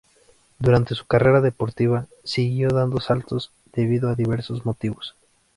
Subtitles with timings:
[0.57, 5.15] Durante su carrera deportiva, siguió dando saltos debido a diversos motivos.